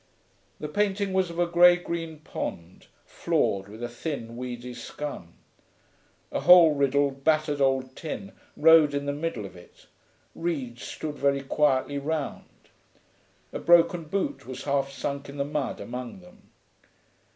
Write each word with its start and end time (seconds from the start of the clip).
The 0.59 0.67
painting 0.67 1.13
was 1.13 1.29
of 1.29 1.37
a 1.37 1.45
grey 1.45 1.75
green 1.75 2.21
pond, 2.21 2.87
floored 3.05 3.67
with 3.67 3.83
a 3.83 3.87
thin, 3.87 4.35
weedy 4.35 4.73
scum. 4.73 5.35
A 6.31 6.39
hole 6.39 6.73
riddled, 6.73 7.23
battered 7.23 7.61
old 7.61 7.95
tin 7.95 8.31
rode 8.57 8.95
in 8.95 9.05
the 9.05 9.13
middle 9.13 9.45
of 9.45 9.55
it; 9.55 9.85
reeds 10.33 10.81
stood 10.81 11.19
very 11.19 11.43
quietly 11.43 11.99
round; 11.99 12.69
a 13.53 13.59
broken 13.59 14.05
boot 14.05 14.47
was 14.47 14.63
half 14.63 14.91
sunk 14.91 15.29
in 15.29 15.37
the 15.37 15.45
mud 15.45 15.79
among 15.79 16.19
them. 16.21 16.49